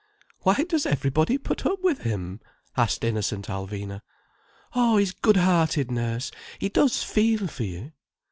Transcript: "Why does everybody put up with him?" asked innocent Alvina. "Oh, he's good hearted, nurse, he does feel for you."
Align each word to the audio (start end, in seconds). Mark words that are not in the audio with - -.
"Why 0.39 0.55
does 0.67 0.87
everybody 0.87 1.37
put 1.37 1.63
up 1.63 1.83
with 1.83 1.99
him?" 1.99 2.39
asked 2.75 3.03
innocent 3.03 3.49
Alvina. 3.49 4.01
"Oh, 4.73 4.97
he's 4.97 5.11
good 5.13 5.37
hearted, 5.37 5.91
nurse, 5.91 6.31
he 6.57 6.69
does 6.69 7.03
feel 7.03 7.45
for 7.45 7.65
you." 7.65 7.91